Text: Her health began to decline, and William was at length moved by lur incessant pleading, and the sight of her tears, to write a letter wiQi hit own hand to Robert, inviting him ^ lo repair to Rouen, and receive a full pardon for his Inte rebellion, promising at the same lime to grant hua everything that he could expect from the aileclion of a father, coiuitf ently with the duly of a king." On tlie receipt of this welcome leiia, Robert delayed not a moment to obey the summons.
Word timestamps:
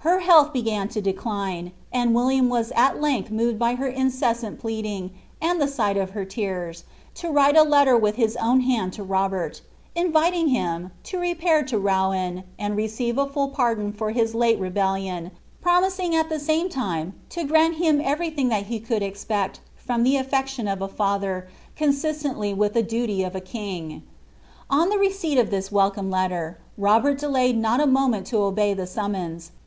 Her 0.00 0.18
health 0.20 0.52
began 0.52 0.88
to 0.90 1.00
decline, 1.00 1.72
and 1.92 2.12
William 2.12 2.48
was 2.50 2.72
at 2.76 3.00
length 3.00 3.30
moved 3.30 3.58
by 3.58 3.72
lur 3.74 3.86
incessant 3.86 4.58
pleading, 4.58 5.12
and 5.40 5.58
the 5.60 5.68
sight 5.68 5.96
of 5.96 6.10
her 6.10 6.24
tears, 6.24 6.82
to 7.14 7.30
write 7.30 7.56
a 7.56 7.62
letter 7.62 7.96
wiQi 7.96 8.16
hit 8.16 8.36
own 8.38 8.60
hand 8.62 8.92
to 8.94 9.02
Robert, 9.04 9.62
inviting 9.94 10.48
him 10.48 10.90
^ 11.04 11.14
lo 11.14 11.20
repair 11.20 11.62
to 11.62 11.78
Rouen, 11.78 12.42
and 12.58 12.76
receive 12.76 13.16
a 13.16 13.28
full 13.28 13.48
pardon 13.48 13.92
for 13.94 14.10
his 14.10 14.34
Inte 14.34 14.60
rebellion, 14.60 15.30
promising 15.62 16.16
at 16.16 16.28
the 16.28 16.40
same 16.40 16.68
lime 16.76 17.14
to 17.30 17.44
grant 17.44 17.76
hua 17.76 18.00
everything 18.02 18.48
that 18.48 18.64
he 18.66 18.78
could 18.80 19.04
expect 19.04 19.60
from 19.76 20.02
the 20.02 20.16
aileclion 20.16 20.70
of 20.70 20.82
a 20.82 20.88
father, 20.88 21.48
coiuitf 21.78 22.24
ently 22.28 22.54
with 22.54 22.74
the 22.74 22.82
duly 22.82 23.22
of 23.22 23.36
a 23.36 23.40
king." 23.40 24.02
On 24.68 24.90
tlie 24.90 24.98
receipt 24.98 25.38
of 25.38 25.50
this 25.50 25.70
welcome 25.72 26.10
leiia, 26.10 26.56
Robert 26.76 27.18
delayed 27.18 27.56
not 27.56 27.80
a 27.80 27.86
moment 27.86 28.26
to 28.26 28.38
obey 28.38 28.74
the 28.74 28.88
summons. 28.88 29.52